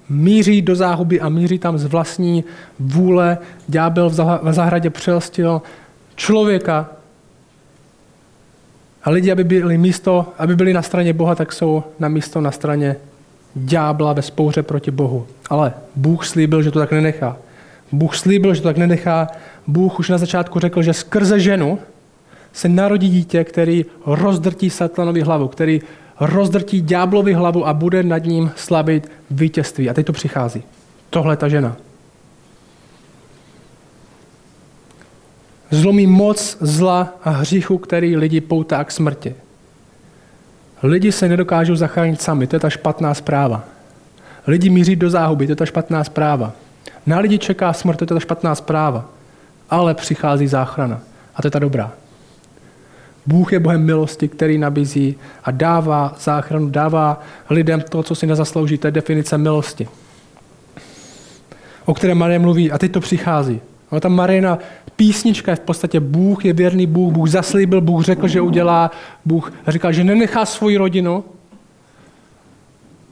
[0.08, 2.44] míří do záhuby a míří tam z vlastní
[2.78, 3.38] vůle.
[3.68, 4.10] Ďábel
[4.42, 5.62] v zahradě přelstil
[6.16, 6.90] člověka.
[9.04, 12.50] A lidi, aby byli, místo, aby byli na straně Boha, tak jsou na místo na
[12.50, 12.96] straně
[13.54, 15.26] ďábla ve spouře proti Bohu.
[15.50, 17.36] Ale Bůh slíbil, že to tak nenechá.
[17.92, 19.28] Bůh slíbil, že to tak nenechá.
[19.66, 21.78] Bůh už na začátku řekl, že skrze ženu
[22.52, 25.80] se narodí dítě, který rozdrtí satanovi hlavu, který
[26.20, 29.90] rozdrtí ďáblovi hlavu a bude nad ním slavit vítězství.
[29.90, 30.62] A teď to přichází.
[31.10, 31.76] Tohle ta žena.
[35.70, 39.34] Zlomí moc zla a hříchu, který lidi poutá k smrti.
[40.82, 43.64] Lidi se nedokážou zachránit sami, to je ta špatná zpráva.
[44.46, 46.52] Lidi míří do záhuby, to je ta špatná zpráva.
[47.06, 49.08] Na lidi čeká smrt, to je ta špatná zpráva.
[49.70, 51.00] Ale přichází záchrana.
[51.36, 51.92] A to je ta dobrá.
[53.26, 58.78] Bůh je Bohem milosti, který nabízí a dává záchranu, dává lidem to, co si nezaslouží.
[58.78, 59.88] To je definice milosti,
[61.84, 62.72] o které Marie mluví.
[62.72, 63.60] A teď to přichází.
[63.92, 64.58] No, ta Marina
[65.00, 68.90] písnička je v podstatě Bůh je věrný Bůh, Bůh zaslíbil, Bůh řekl, že udělá,
[69.24, 71.24] Bůh říkal, že nenechá svoji rodinu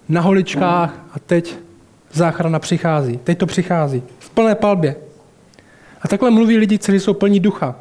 [0.08, 1.56] na holičkách a teď
[2.12, 3.16] záchrana přichází.
[3.24, 4.02] Teď to přichází.
[4.18, 4.96] V plné palbě.
[6.02, 7.74] A takhle mluví lidi, kteří jsou plní ducha.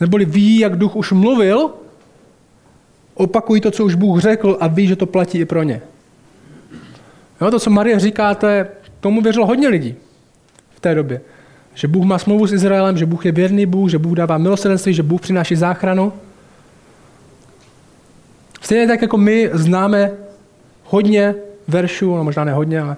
[0.00, 1.70] Neboli ví, jak duch už mluvil,
[3.14, 5.82] opakují to, co už Bůh řekl a ví, že to platí i pro ně.
[7.40, 8.68] Jo, to, co Marie říká, to je,
[9.00, 9.94] tomu věřilo hodně lidí
[10.74, 11.20] v té době.
[11.76, 14.94] Že Bůh má smlouvu s Izraelem, že Bůh je věrný Bůh, že Bůh dává milosrdenství,
[14.94, 16.12] že Bůh přináší záchranu.
[18.60, 20.10] Stejně tak, jako my známe
[20.84, 21.34] hodně
[21.68, 22.96] veršů, no možná ne hodně, ale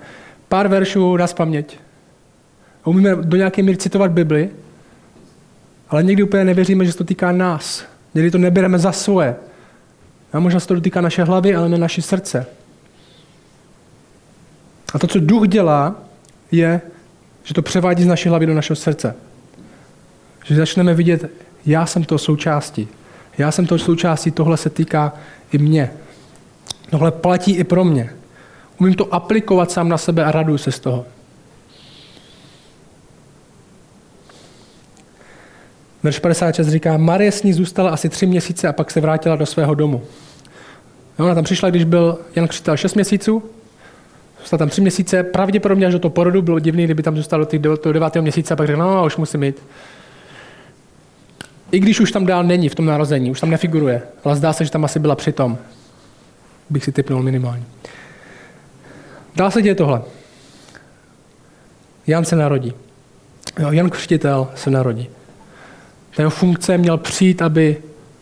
[0.48, 1.78] pár veršů na paměť.
[2.84, 4.50] Umíme do nějaké míry citovat Bibli,
[5.88, 7.84] ale někdy úplně nevěříme, že se to týká nás.
[8.14, 9.36] Někdy to nebereme za svoje.
[10.32, 12.46] A možná se to dotýká naše hlavy, ale ne naše srdce.
[14.94, 16.02] A to, co duch dělá,
[16.50, 16.80] je,
[17.48, 19.14] že to převádí z naší hlavy do našeho srdce.
[20.44, 21.30] Že začneme vidět,
[21.66, 22.88] já jsem to součástí.
[23.38, 25.12] Já jsem to součástí, tohle se týká
[25.52, 25.90] i mě.
[26.90, 28.12] Tohle platí i pro mě.
[28.80, 31.06] Umím to aplikovat sám na sebe a raduju se z toho.
[36.02, 39.46] Verš 56 říká, Marie s ní zůstala asi tři měsíce a pak se vrátila do
[39.46, 40.02] svého domu.
[41.18, 43.42] Ona tam přišla, když byl Jan Křtitel 6 měsíců,
[44.40, 47.76] zůstala tam tři měsíce, pravděpodobně až do toho porodu, bylo divný, kdyby tam zůstalo do
[47.76, 49.62] toho devátého měsíce a pak řekl, no, už musím jít.
[51.72, 54.64] I když už tam dál není v tom narození, už tam nefiguruje, ale zdá se,
[54.64, 55.58] že tam asi byla přitom.
[56.70, 57.62] Bych si typnul minimálně.
[59.36, 60.02] Dá se děje tohle.
[62.06, 62.72] Jan se narodí.
[63.58, 65.08] Jo, Jan Křtitel se narodí.
[66.16, 67.76] Ta jeho funkce měl přijít, aby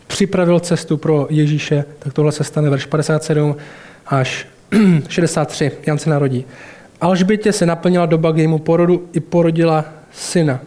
[0.06, 3.56] připravil cestu pro Ježíše, tak tohle se stane verš 57
[4.06, 4.46] až
[5.08, 5.72] 63.
[5.86, 6.44] Jan se narodí.
[7.00, 10.60] Alžbětě se naplnila doba k jejímu porodu i porodila syna.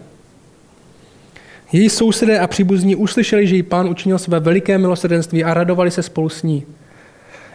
[1.71, 6.03] Její sousedé a příbuzní uslyšeli, že jí pán učinil své veliké milosrdenství a radovali se
[6.03, 6.65] spolu s ní.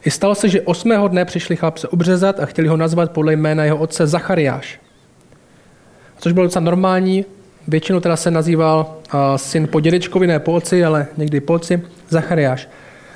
[0.05, 3.65] I stalo se, že osmého dne přišli chlapce obřezat a chtěli ho nazvat podle jména
[3.65, 4.81] jeho otce Zachariáš.
[6.19, 7.25] Což bylo docela normální,
[7.69, 11.83] Většinou teda se nazýval uh, syn po dědečkovi, ne po otci, ale někdy po otci,
[12.09, 12.69] Zachariáš.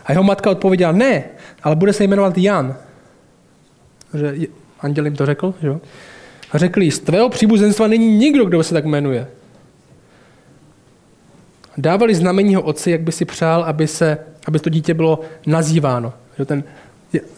[0.05, 1.25] A jeho matka odpověděla, ne,
[1.63, 2.77] ale bude se jmenovat Jan.
[4.15, 4.35] Že
[4.81, 5.81] anděl jim to řekl, že jo?
[6.53, 9.27] A řekli, z tvého příbuzenstva není nikdo, kdo se tak jmenuje.
[11.77, 16.13] dávali znamení ho otci, jak by si přál, aby, se, aby to dítě bylo nazýváno.
[16.39, 16.65] Že ten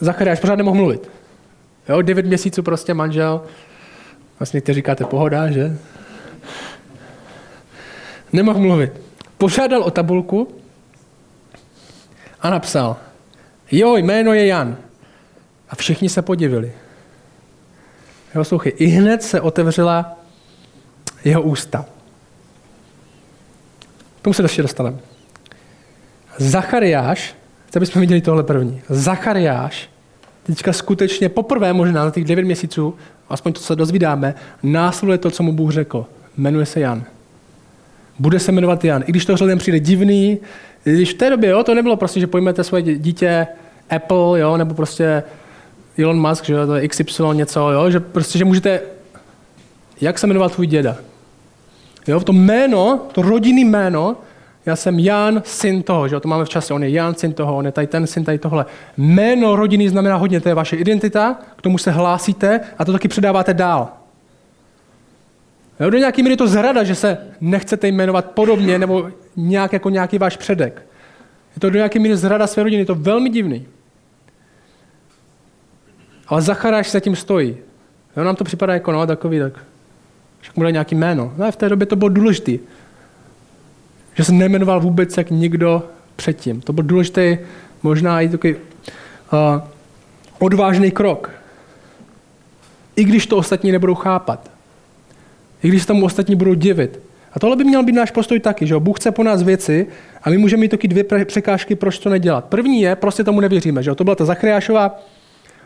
[0.01, 1.11] Zachariáš pořád nemohl mluvit.
[1.89, 3.43] Jo, devět měsíců prostě manžel,
[4.39, 5.77] vlastně ty říkáte pohoda, že?
[8.33, 8.93] Nemohl mluvit.
[9.39, 10.49] Požádal o tabulku
[12.41, 12.97] a napsal,
[13.73, 14.77] jo, jméno je Jan.
[15.71, 16.73] A všichni se podivili.
[18.35, 20.19] Jo, sluchy, i hned se otevřela
[21.25, 21.85] jeho ústa.
[24.21, 24.99] K tomu se ještě dostaneme.
[26.39, 27.35] Zachariáš,
[27.69, 28.83] chci, bychom viděli tohle první.
[28.89, 29.91] Zachariáš,
[30.43, 32.95] teďka skutečně poprvé možná na těch 9 měsíců,
[33.29, 36.07] aspoň to, co dozvídáme, následuje to, co mu Bůh řekl.
[36.37, 37.05] Jmenuje se Jan.
[38.19, 39.03] Bude se jmenovat Jan.
[39.07, 40.39] I když to lidem přijde divný,
[40.85, 43.47] když v té době jo, to nebylo prostě, že pojmete svoje dítě
[43.91, 45.23] Apple, jo, nebo prostě
[46.03, 48.81] Elon Musk, že to je XY něco, jo, že prostě, že můžete,
[50.01, 50.97] jak se jmenoval tvůj děda?
[52.07, 54.17] Jo, to jméno, to rodinný jméno,
[54.67, 57.33] já jsem Jan, syn toho, že jo, to máme v čase, on je Jan, syn
[57.33, 58.67] toho, on je tady ten syn, tady tohle.
[58.97, 63.09] Jméno rodiny znamená hodně, to je vaše identita, k tomu se hlásíte a to taky
[63.09, 63.89] předáváte dál.
[65.81, 69.91] Jo, do nějaký míry je to zrada, že se nechcete jmenovat podobně nebo nějak jako
[69.91, 70.83] nějaký váš předek.
[71.57, 73.67] Je to do nějaké míry zrada své rodiny, je to velmi divný.
[76.31, 77.57] Ale Zacharáš se tím stojí.
[78.17, 79.53] Jo, nám to připadá jako no, takový, tak
[80.41, 81.33] však mu nějaký jméno.
[81.37, 82.53] No, v té době to bylo důležité.
[84.15, 85.83] Že se nejmenoval vůbec jak nikdo
[86.17, 86.61] předtím.
[86.61, 87.39] To byl důležitý,
[87.83, 88.61] možná i takový uh,
[90.39, 91.31] odvážný krok.
[92.97, 94.51] I když to ostatní nebudou chápat.
[95.63, 97.01] I když se tomu ostatní budou divit.
[97.33, 99.87] A tohle by měl být náš postoj taky, že Bůh chce po nás věci
[100.23, 102.45] a my můžeme mít taky dvě překážky, proč to nedělat.
[102.45, 105.01] První je, prostě tomu nevěříme, že To byla ta Zachariášová,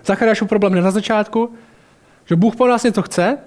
[0.07, 1.51] Zachariášův problém na začátku,
[2.27, 3.39] že Bůh po nás něco chce,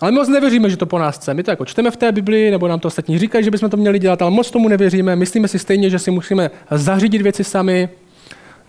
[0.00, 1.34] ale moc nevěříme, že to po nás chce.
[1.34, 3.76] My to jako čteme v té Biblii, nebo nám to ostatní říkají, že bychom to
[3.76, 5.16] měli dělat, ale moc tomu nevěříme.
[5.16, 7.88] Myslíme si stejně, že si musíme zařídit věci sami,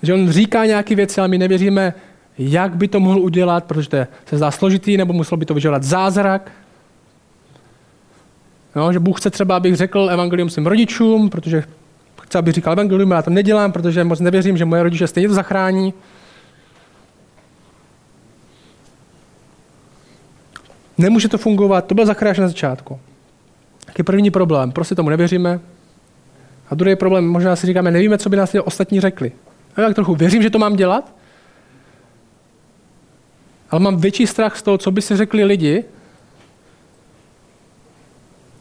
[0.04, 1.94] že on říká nějaké věci, ale my nevěříme,
[2.38, 5.84] jak by to mohl udělat, protože to se zdá složitý, nebo musel by to vyžadat
[5.84, 6.52] zázrak.
[8.76, 11.63] No, že Bůh chce třeba, abych řekl evangelium svým rodičům, protože
[12.22, 15.34] chce, abych říkal evangelium, já to nedělám, protože moc nevěřím, že moje rodiče stejně to
[15.34, 15.94] zachrání.
[21.01, 22.99] Nemůže to fungovat, to byl zachráněn na začátku.
[23.87, 24.71] Jaký první problém?
[24.71, 25.59] Prostě tomu nevěříme.
[26.69, 29.31] A druhý problém, možná si říkáme, nevíme, co by nás ostatní řekli.
[29.75, 31.13] A tak trochu věřím, že to mám dělat,
[33.69, 35.83] ale mám větší strach z toho, co by si řekli lidi,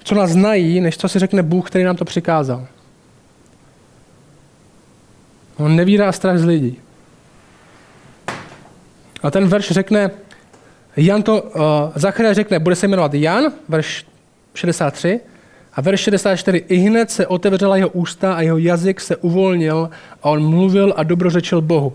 [0.05, 2.67] co nás znají, než co si řekne Bůh, který nám to přikázal.
[5.57, 6.81] On nevírá strach z lidí.
[9.23, 10.11] A ten verš řekne,
[10.97, 11.61] Jan to, uh,
[11.95, 14.07] Zachariáš řekne, bude se jmenovat Jan, verš
[14.55, 15.21] 63,
[15.73, 19.91] a verš 64, i hned se otevřela jeho ústa a jeho jazyk se uvolnil
[20.23, 21.93] a on mluvil a dobrořečil Bohu.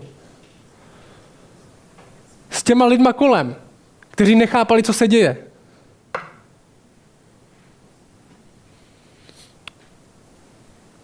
[2.50, 3.56] S těma lidma kolem,
[4.10, 5.36] kteří nechápali, co se děje.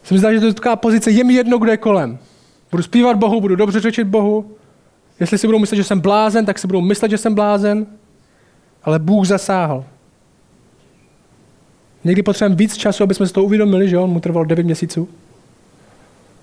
[0.02, 2.18] Se mi zdá, že to je taková pozice, je mi jedno, kdo je kolem.
[2.70, 4.56] Budu zpívat Bohu, budu dobře řečit Bohu,
[5.22, 7.86] Jestli si budou myslet, že jsem blázen, tak si budou myslet, že jsem blázen.
[8.82, 9.84] Ale Bůh zasáhl.
[12.04, 15.08] Někdy potřebujeme víc času, aby jsme si to uvědomili, že on mu trval 9 měsíců.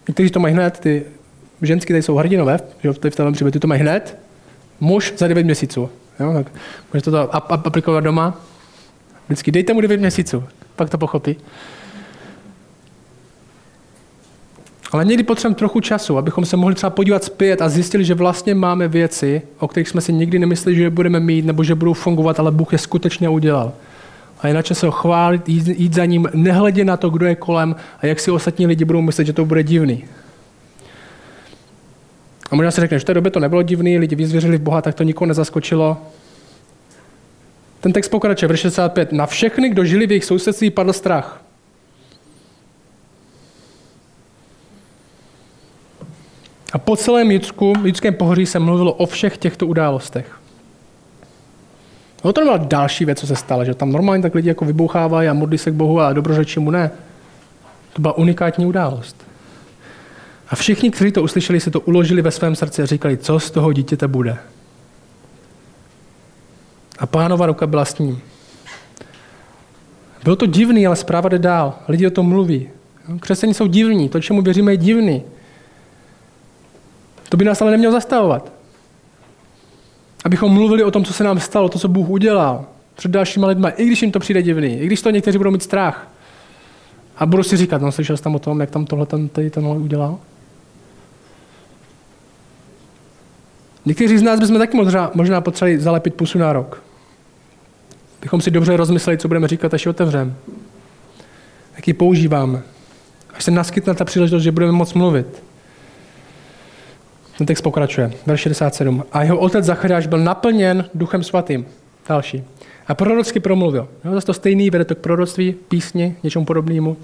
[0.07, 1.05] Někteří to mají hned, ty
[1.61, 4.17] ženský tady jsou hrdinové, že v tom příběhu ty to mají hned.
[4.79, 5.89] Muž za 9 měsíců.
[6.19, 6.51] Jo, tak
[6.93, 8.41] můžete to aplikovat doma.
[9.27, 10.43] Vždycky dejte mu 9 měsíců,
[10.75, 11.35] pak to pochopí.
[14.91, 18.55] Ale někdy potřebujeme trochu času, abychom se mohli třeba podívat zpět a zjistili, že vlastně
[18.55, 21.93] máme věci, o kterých jsme si nikdy nemysleli, že je budeme mít nebo že budou
[21.93, 23.73] fungovat, ale Bůh je skutečně udělal.
[24.41, 27.75] A je na čase ho chválit, jít, za ním, nehledě na to, kdo je kolem
[28.01, 30.05] a jak si ostatní lidi budou myslet, že to bude divný.
[32.51, 34.81] A možná si řekneš, že v té době to nebylo divný, lidi vyzvěřili v Boha,
[34.81, 35.97] tak to nikoho nezaskočilo.
[37.79, 39.11] Ten text pokračuje, verš 65.
[39.11, 41.41] Na všechny, kdo žili v jejich sousedství, padl strach.
[46.73, 50.39] A po celém Jidsku, Jidském pohoří se mluvilo o všech těchto událostech.
[52.23, 55.29] No to nebyla další věc, co se stalo, že tam normálně tak lidi jako vybouchávají
[55.29, 56.91] a modlí se k Bohu a dobrořečí mu ne.
[57.93, 59.15] To byla unikátní událost.
[60.49, 63.51] A všichni, kteří to uslyšeli, si to uložili ve svém srdci a říkali, co z
[63.51, 64.37] toho dítěte bude.
[66.99, 68.21] A pánova ruka byla s ním.
[70.23, 71.73] Bylo to divný, ale zpráva jde dál.
[71.87, 72.69] Lidi o tom mluví.
[73.19, 75.23] Křesení jsou divní, to, čemu věříme, je divný.
[77.29, 78.51] To by nás ale nemělo zastavovat.
[80.25, 82.65] Abychom mluvili o tom, co se nám stalo, to, co Bůh udělal
[82.95, 85.63] před dalšíma lidmi, i když jim to přijde divný, i když to někteří budou mít
[85.63, 86.07] strach.
[87.17, 89.77] A budu si říkat, no slyšel jsi tam o tom, jak tam tohle ten, tenhle
[89.77, 90.19] udělal?
[93.85, 96.83] Někteří z nás bychom taky možná, možná potřebovali zalepit pusu na rok.
[98.21, 100.33] Bychom si dobře rozmysleli, co budeme říkat, až ji otevřeme.
[101.75, 102.61] Jak ji používáme.
[103.33, 105.43] Až se naskytne ta příležitost, že budeme moc mluvit.
[107.39, 108.11] Ten text pokračuje.
[108.25, 109.05] Verš 67.
[109.11, 111.65] A jeho otec Zachariáš byl naplněn duchem svatým.
[112.09, 112.43] Další.
[112.87, 113.87] A prorocky promluvil.
[114.05, 116.97] Jo, zase to stejný, vede to k proroctví, písni, něčemu podobnému.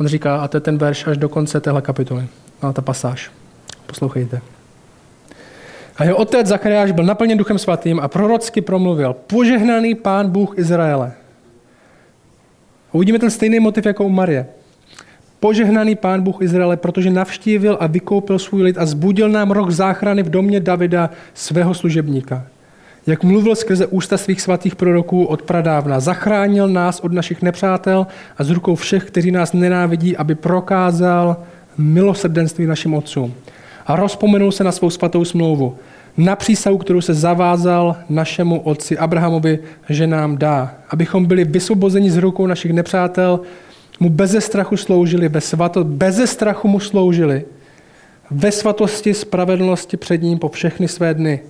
[0.00, 2.26] On říká, a to je ten verš až do konce téhle kapitoly.
[2.62, 3.30] No, ta pasáž.
[3.86, 4.40] Poslouchejte.
[5.96, 9.12] A jeho otec Zachariáš byl naplněn duchem svatým a prorocky promluvil.
[9.26, 11.12] Požehnaný pán Bůh Izraele.
[12.92, 14.46] Uvidíme ten stejný motiv jako u Marie.
[15.44, 20.22] Požehnaný pán Bůh Izraele, protože navštívil a vykoupil svůj lid a zbudil nám rok záchrany
[20.22, 22.46] v domě Davida, svého služebníka.
[23.06, 26.00] Jak mluvil skrze ústa svých svatých proroků od pradávna.
[26.00, 28.06] Zachránil nás od našich nepřátel
[28.38, 31.36] a z rukou všech, kteří nás nenávidí, aby prokázal
[31.78, 33.34] milosrdenství našim otcům.
[33.86, 35.76] A rozpomenul se na svou svatou smlouvu,
[36.16, 42.16] na přísahu, kterou se zavázal našemu otci Abrahamovi, že nám dá, abychom byli vysvobozeni z
[42.16, 43.40] rukou našich nepřátel
[44.00, 47.44] mu beze strachu sloužili, ve svato, beze strachu mu sloužili,
[48.30, 51.40] ve svatosti, spravedlnosti před ním po všechny své dny.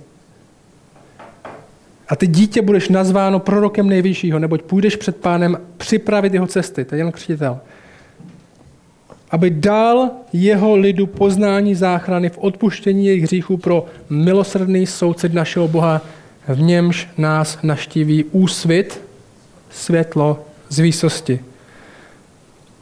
[2.07, 6.85] A ty dítě budeš nazváno prorokem nejvyššího, neboť půjdeš před pánem připravit jeho cesty.
[6.85, 7.59] To je jen křtitel.
[9.31, 16.01] Aby dal jeho lidu poznání záchrany v odpuštění jejich hříchů pro milosrdný soucit našeho Boha,
[16.47, 19.01] v němž nás naštíví úsvit,
[19.69, 21.39] světlo z výsosti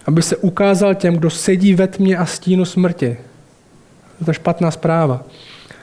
[0.05, 3.17] aby se ukázal těm, kdo sedí ve tmě a stínu smrti.
[4.25, 5.23] To je špatná zpráva.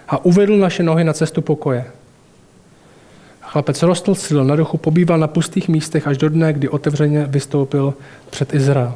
[0.09, 1.85] A uvedl naše nohy na cestu pokoje.
[3.41, 7.95] Chlapec rostl sil na duchu, pobýval na pustých místech až do dne, kdy otevřeně vystoupil
[8.31, 8.95] před Izrael.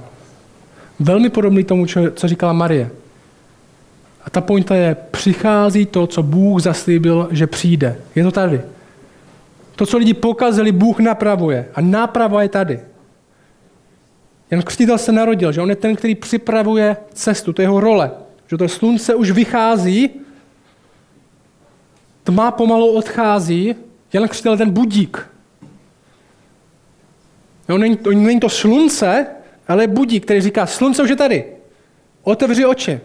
[1.00, 2.90] Velmi podobný tomu, co říkala Marie.
[4.24, 7.96] A ta pointa je, přichází to, co Bůh zaslíbil, že přijde.
[8.14, 8.60] Je to tady.
[9.76, 11.66] To, co lidi pokazili, Bůh napravuje.
[11.74, 12.80] A náprava je tady.
[14.50, 18.10] Jan Křtitel se narodil, že on je ten, který připravuje cestu, to je jeho role.
[18.46, 20.10] Že to slunce už vychází,
[22.24, 23.74] tma pomalu odchází,
[24.12, 25.30] Jan Křtitel je ten budík.
[27.68, 29.26] Jo, není, to, není to slunce,
[29.68, 31.44] ale budík, který říká, slunce už je tady.
[32.22, 33.00] Otevři oči.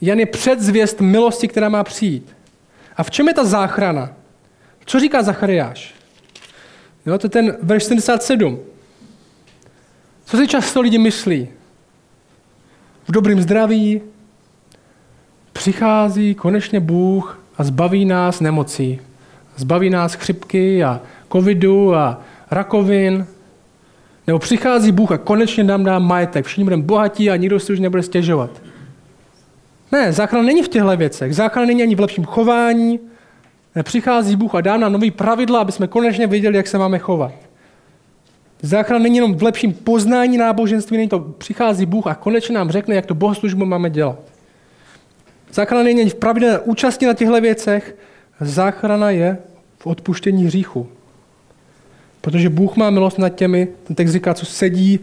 [0.00, 2.36] Jan je předzvěst milosti, která má přijít.
[2.96, 4.16] A v čem je ta záchrana?
[4.84, 5.94] Co říká Zachariáš?
[7.06, 8.58] Jo, to je ten verš 77.
[10.24, 11.48] Co si často lidi myslí?
[13.08, 14.00] V dobrém zdraví
[15.52, 19.00] přichází konečně Bůh a zbaví nás nemocí.
[19.56, 21.00] Zbaví nás chřipky a
[21.32, 23.26] covidu a rakovin.
[24.26, 26.46] Nebo přichází Bůh a konečně nám dá majetek.
[26.46, 28.50] Všichni budeme bohatí a nikdo si už nebude stěžovat.
[29.92, 31.34] Ne, záchrana není v těchto věcech.
[31.34, 33.00] Záchrana není ani v lepším chování,
[33.82, 37.32] Přichází Bůh a dá nám nový pravidla, aby jsme konečně věděli, jak se máme chovat.
[38.62, 42.94] Záchrana není jenom v lepším poznání náboženství, není to, přichází Bůh a konečně nám řekne,
[42.94, 44.18] jak to bohoslužbu máme dělat.
[45.52, 47.96] Záchrana není v pravidelné účasti na těchto věcech,
[48.40, 49.38] záchrana je
[49.78, 50.88] v odpuštění hříchu.
[52.20, 55.00] Protože Bůh má milost nad těmi, ten text říká, co sedí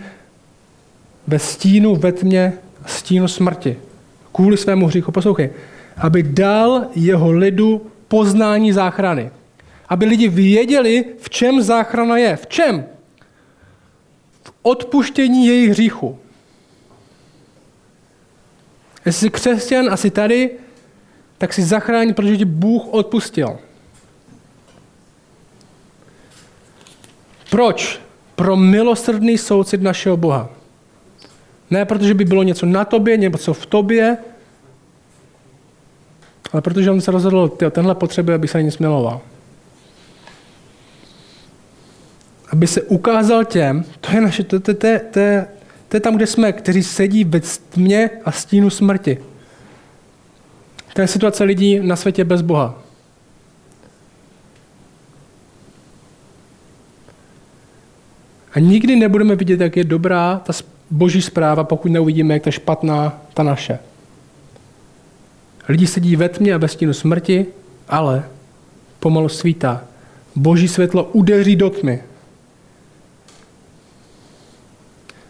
[1.28, 2.54] ve stínu, ve tmě,
[2.86, 3.78] stínu smrti.
[4.32, 5.12] Kvůli svému hříchu.
[5.12, 5.50] Poslouchej.
[5.98, 9.32] Aby dal jeho lidu poznání záchrany.
[9.90, 12.36] Aby lidi věděli, v čem záchrana je.
[12.36, 12.86] V čem?
[14.44, 16.20] V odpuštění jejich hříchu.
[19.06, 20.50] Jestli jsi křesťan a jsi tady,
[21.38, 23.60] tak si zachrání, protože ti Bůh odpustil.
[27.50, 28.02] Proč?
[28.36, 30.50] Pro milosrdný soucit našeho Boha.
[31.72, 34.18] Ne protože by bylo něco na tobě, něco v tobě,
[36.52, 39.22] ale protože on se rozhodl, tyjo, tenhle potřebuje, aby se nic miloval.
[42.52, 45.20] Aby se ukázal těm, to je, naše, to, to, to, to,
[45.90, 47.40] to je tam, kde jsme, kteří sedí ve
[47.70, 49.18] tmě a stínu smrti.
[50.94, 52.76] To je situace lidí na světě bez Boha.
[58.54, 60.54] A nikdy nebudeme vidět, jak je dobrá ta
[60.92, 63.80] boží zpráva, pokud neuvidíme, jak ta špatná ta naše.
[65.70, 67.46] Lidi sedí ve tmě a ve stínu smrti,
[67.90, 68.24] ale
[69.00, 69.82] pomalu svítá.
[70.36, 72.04] Boží světlo udeří do tmy.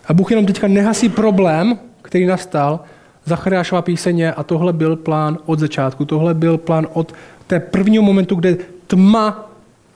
[0.07, 2.79] A Bůh jenom teďka nehasí problém, který nastal,
[3.25, 6.05] Zachariášova píseně a tohle byl plán od začátku.
[6.05, 7.13] Tohle byl plán od
[7.47, 9.49] té prvního momentu, kde tma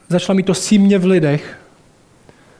[0.09, 1.57] začala mít to símě v lidech.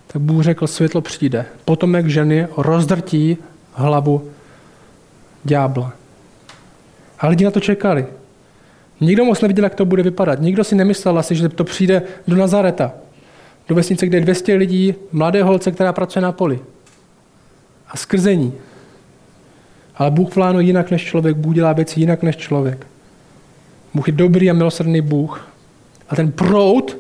[0.08, 1.46] tak Bůh řekl, světlo přijde.
[1.66, 3.38] Potomek ženy rozdrtí
[3.74, 4.30] hlavu
[5.44, 6.03] ďábla.
[7.24, 8.06] A lidi na to čekali.
[9.02, 10.42] Nikdo moc neviděl, jak to bude vypadat.
[10.42, 12.92] Nikdo si nemyslel asi, že to přijde do Nazareta.
[13.68, 16.60] Do vesnice, kde je 200 lidí, mladé holce, která pracuje na poli.
[17.88, 18.54] A skrzení.
[19.96, 22.88] Ale Bůh plánuje jinak než člověk, Bůh dělá věci jinak než člověk.
[23.94, 25.48] Bůh je dobrý a milosrdný Bůh.
[26.10, 26.98] A ten proud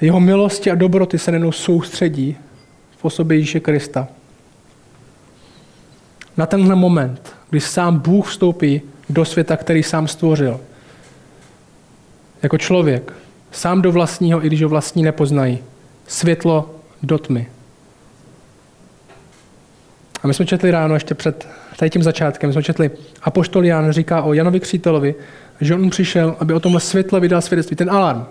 [0.00, 2.36] jeho milosti a dobroty se nenou soustředí
[2.96, 4.08] v osobě Ježíše Krista.
[6.36, 10.60] Na tenhle moment, kdy sám Bůh vstoupí do světa, který sám stvořil.
[12.42, 13.12] Jako člověk.
[13.52, 15.58] Sám do vlastního, i když ho vlastní nepoznají.
[16.06, 17.46] Světlo do tmy.
[20.22, 22.90] A my jsme četli ráno, ještě před tady tím začátkem, jsme četli,
[23.22, 25.14] Apoštol Jan říká o Janovi Křítelovi,
[25.60, 28.24] že on přišel, aby o tomhle světle vydal svědectví, ten alarm.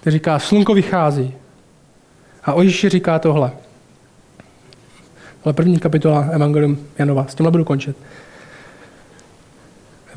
[0.00, 1.34] Který říká, slunko vychází.
[2.44, 3.52] A o Ježíši říká tohle.
[5.44, 7.96] Ale první kapitola Evangelium Janova, s tímhle budu končit.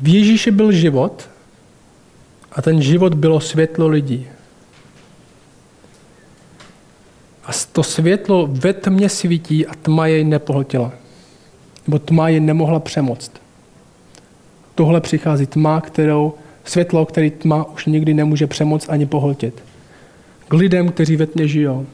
[0.00, 1.28] V Ježíši byl život
[2.52, 4.26] a ten život bylo světlo lidí.
[7.44, 10.92] A to světlo ve tmě svítí a tma jej nepohltila.
[11.86, 13.32] Nebo tma jej nemohla přemoct.
[14.74, 19.62] Tohle přichází tma, kterou, světlo, který tma už nikdy nemůže přemoct ani pohltit.
[20.48, 21.86] K lidem, kteří ve tmě žijou.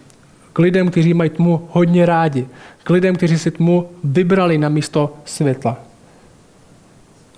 [0.52, 2.46] K lidem, kteří mají tmu hodně rádi.
[2.84, 5.76] K lidem, kteří si tmu vybrali na místo světla.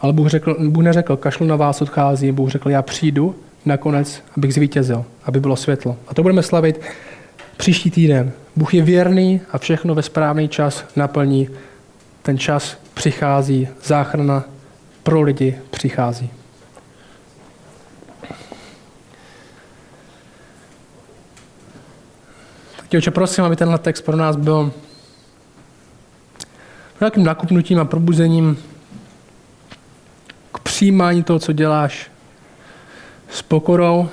[0.00, 3.34] Ale Bůh, řekl, Bůh neřekl, kašlu na vás odchází, Bůh řekl, já přijdu
[3.64, 5.96] nakonec, abych zvítězil, aby bylo světlo.
[6.08, 6.80] A to budeme slavit
[7.56, 8.32] příští týden.
[8.56, 11.48] Bůh je věrný a všechno ve správný čas naplní.
[12.22, 14.44] Ten čas přichází, záchrana
[15.02, 16.30] pro lidi přichází.
[22.76, 24.72] Tak oče, prosím, aby tenhle text pro nás byl
[27.04, 28.56] nějakým nakupnutím a probuzením
[30.52, 32.10] k přijímání toho, co děláš
[33.30, 34.08] s pokorou,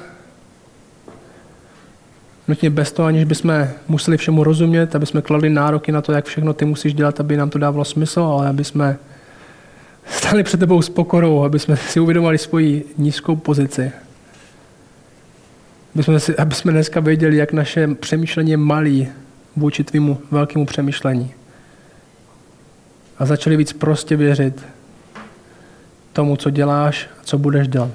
[2.47, 6.25] nutně bez toho, aniž bychom museli všemu rozumět, aby jsme kladli nároky na to, jak
[6.25, 8.97] všechno ty musíš dělat, aby nám to dávalo smysl, ale aby jsme
[10.05, 13.91] stali před tebou s pokorou, aby jsme si uvědomili svoji nízkou pozici.
[15.95, 19.07] Aby jsme, si, aby jsme dneska věděli, jak naše přemýšlení je malý
[19.55, 21.33] vůči tvýmu velkému přemýšlení.
[23.21, 24.65] A začali víc prostě věřit
[26.13, 27.91] tomu, co děláš a co budeš dělat.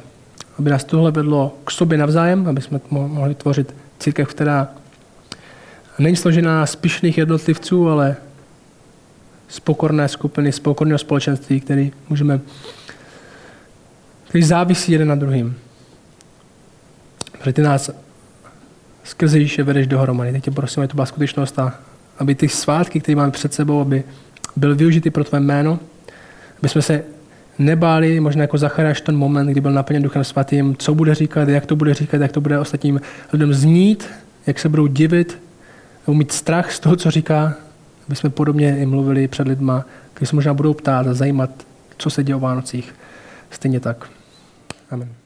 [0.59, 4.68] Aby nás tohle vedlo k sobě navzájem, aby jsme mohli tvořit církev, která
[5.99, 8.16] není složená z pišných jednotlivců, ale
[9.49, 12.41] z pokorné skupiny, z pokorného společenství, který můžeme,
[14.29, 15.57] který závisí jeden na druhým.
[17.39, 17.91] Protože ty nás
[19.05, 20.33] skrze Ježíše vedeš dohromady.
[20.33, 21.74] Teď tě prosím, aby to byla skutečnost a
[22.18, 24.05] aby ty svátky, které máme před sebou, aby
[24.57, 25.79] byl využity pro tvé jméno,
[26.59, 27.05] aby jsme se
[27.59, 31.67] nebáli, možná jako Zacharáš ten moment, kdy byl naplněn Duchem Svatým, co bude říkat, jak
[31.67, 33.01] to bude říkat, jak to bude ostatním
[33.33, 34.07] lidem znít,
[34.47, 35.39] jak se budou divit,
[36.07, 37.55] nebo mít strach z toho, co říká,
[38.07, 39.85] aby jsme podobně i mluvili před lidma,
[40.15, 41.51] kteří se možná budou ptát a zajímat,
[41.99, 42.95] co se děje o Vánocích.
[43.51, 44.11] Stejně tak.
[44.91, 45.26] Amen.